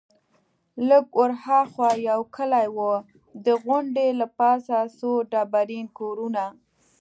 [0.89, 2.93] لږ ورهاخوا یو کلی وو،
[3.45, 6.43] د غونډۍ له پاسه څو ډبرین کورونه.